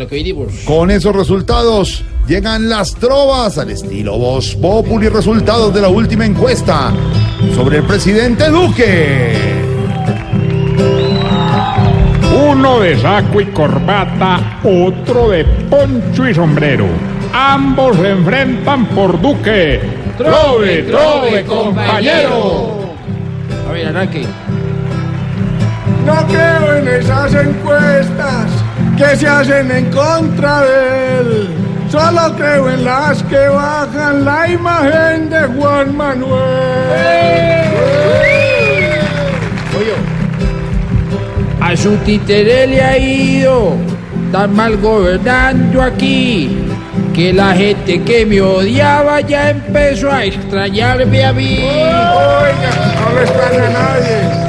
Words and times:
Lo 0.00 0.06
que 0.06 0.14
vivimos. 0.14 0.52
Con 0.64 0.92
esos 0.92 1.12
resultados 1.12 2.04
llegan 2.28 2.68
las 2.68 2.94
trovas 2.94 3.58
al 3.58 3.70
estilo 3.70 4.16
Voz 4.16 4.54
Populi, 4.54 5.08
resultados 5.08 5.74
de 5.74 5.80
la 5.80 5.88
última 5.88 6.24
encuesta 6.24 6.92
sobre 7.52 7.78
el 7.78 7.82
presidente 7.82 8.48
Duque. 8.48 9.32
Uno 12.48 12.78
de 12.78 12.96
saco 13.00 13.40
y 13.40 13.46
corbata, 13.46 14.60
otro 14.62 15.30
de 15.30 15.44
poncho 15.68 16.28
y 16.28 16.32
sombrero. 16.32 16.86
Ambos 17.32 17.96
se 17.96 18.10
enfrentan 18.10 18.86
por 18.90 19.20
Duque. 19.20 19.80
¡Trove, 20.16 20.82
trove, 20.84 21.44
compañero! 21.44 22.94
A 23.68 23.72
ver, 23.72 23.88
arranque. 23.88 24.24
No 26.06 26.26
creo 26.28 26.76
en 26.76 26.86
esas 26.86 27.34
encuestas 27.34 27.77
que 28.98 29.16
se 29.16 29.28
hacen 29.28 29.70
en 29.70 29.90
contra 29.90 30.62
de 30.62 31.18
él. 31.20 31.48
Solo 31.88 32.34
creo 32.36 32.68
en 32.68 32.84
las 32.84 33.22
que 33.22 33.48
bajan 33.48 34.24
la 34.24 34.48
imagen 34.48 35.30
de 35.30 35.42
Juan 35.56 35.96
Manuel. 35.96 36.38
Oye, 39.78 39.94
a 41.60 41.76
su 41.76 41.96
títere 41.98 42.66
le 42.66 42.82
ha 42.82 42.98
ido 42.98 43.76
tan 44.32 44.54
mal 44.54 44.76
gobernando 44.76 45.82
aquí 45.82 46.58
que 47.14 47.32
la 47.32 47.54
gente 47.54 48.02
que 48.02 48.26
me 48.26 48.40
odiaba 48.40 49.20
ya 49.20 49.50
empezó 49.50 50.10
a 50.10 50.24
extrañarme 50.24 51.24
a 51.24 51.32
mí. 51.32 51.58
Oiga, 51.62 52.70
no 53.00 53.14
le 53.14 53.22
extraña 53.22 53.66
a 53.66 53.70
nadie. 53.70 54.48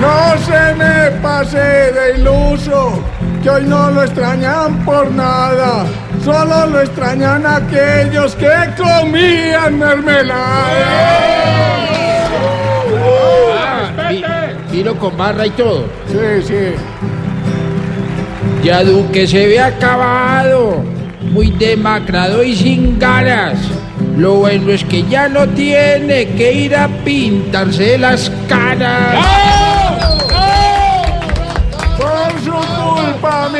No 0.00 0.36
se 0.44 0.74
me 0.74 1.10
pase 1.22 1.58
de 1.58 2.18
iluso, 2.18 3.00
que 3.42 3.50
hoy 3.50 3.64
no 3.64 3.90
lo 3.90 4.02
extrañan 4.04 4.84
por 4.84 5.10
nada. 5.10 5.84
Solo 6.24 6.66
lo 6.66 6.80
extrañan 6.80 7.44
aquellos 7.46 8.34
que 8.36 8.48
comían 8.76 9.78
mermelada. 9.78 10.86
Ah, 13.58 14.08
vi- 14.10 14.24
vino 14.70 14.94
con 14.96 15.16
barra 15.16 15.46
y 15.46 15.50
todo. 15.50 15.86
Sí, 16.08 16.42
sí. 16.46 16.74
Ya 18.62 18.84
Duque 18.84 19.26
se 19.26 19.46
ve 19.48 19.58
acabado, 19.58 20.84
muy 21.32 21.50
demacrado 21.50 22.44
y 22.44 22.54
sin 22.54 22.98
ganas. 22.98 23.58
Lo 24.16 24.34
bueno 24.34 24.70
es 24.70 24.84
que 24.84 25.02
ya 25.08 25.28
no 25.28 25.48
tiene 25.48 26.28
que 26.36 26.52
ir 26.52 26.76
a 26.76 26.86
pintarse 27.04 27.98
las 27.98 28.30
caras. 28.48 29.16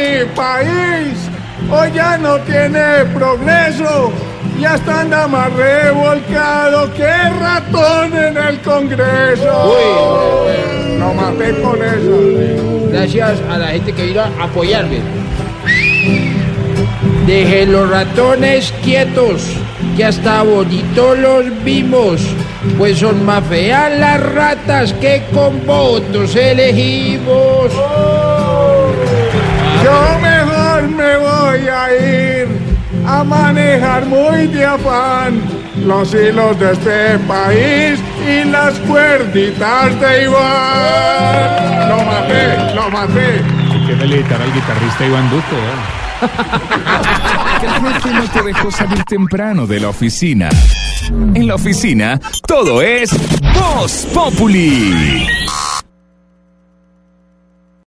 Mi 0.03 0.25
país 0.35 1.31
hoy 1.71 1.93
ya 1.95 2.19
no 2.19 2.39
tiene 2.41 3.05
progreso. 3.15 4.13
Ya 4.61 4.75
está 4.75 5.01
anda 5.01 5.27
más 5.27 5.53
revolcado 5.53 6.93
que 6.95 7.13
ratón 7.41 8.17
en 8.17 8.37
el 8.37 8.61
Congreso. 8.61 9.77
Lo 10.99 11.15
maté 11.15 11.61
con 11.61 11.83
eso. 11.83 12.91
Gracias 12.91 13.41
a 13.51 13.59
la 13.59 13.69
gente 13.69 13.93
que 13.93 14.07
vino 14.07 14.21
a 14.21 14.45
apoyarme. 14.45 15.01
Deje 17.27 17.67
los 17.67 17.89
ratones 17.89 18.73
quietos, 18.85 19.43
que 19.97 20.05
hasta 20.05 20.43
bonito 20.43 21.15
los 21.15 21.65
vimos, 21.65 22.21
pues 22.79 22.99
son 22.99 23.25
más 23.25 23.45
feas 23.47 23.99
las 23.99 24.21
ratas 24.35 24.93
que 24.95 25.23
con 25.33 25.65
votos 25.67 26.37
elegimos. 26.37 27.73
Yo 29.85 30.19
mejor 30.21 30.83
me 30.89 31.17
voy 31.17 31.69
a 31.69 31.93
ir 31.93 32.49
a 33.07 33.25
manejar 33.25 34.07
muy 34.07 34.47
de 34.47 34.65
afán 34.65 35.41
los 35.85 36.15
hilos 36.15 36.59
de 36.59 36.73
este 36.73 37.19
país 37.27 38.01
y 38.29 38.45
las 38.45 38.79
cuerditas 38.81 40.01
de 40.01 40.25
Iván. 40.25 41.89
Lo 41.89 42.05
maté, 42.05 42.75
lo 42.75 42.91
maté. 42.91 43.43
Que 43.87 43.97
felicitar 43.97 44.41
al 44.41 44.53
guitarrista 44.53 45.07
Iván 45.07 45.31
Duque. 45.31 45.57
Que 47.61 47.67
el 47.67 47.73
jefe 47.73 48.11
no 48.11 48.25
te 48.31 48.43
dejó 48.43 48.71
salir 48.71 49.05
temprano 49.05 49.67
de 49.67 49.81
la 49.81 49.89
oficina. 49.89 50.49
En 51.35 51.47
la 51.47 51.57
oficina, 51.57 52.21
todo 52.47 52.81
es 52.81 53.11
Voz 53.55 54.07
Populi. 54.15 55.42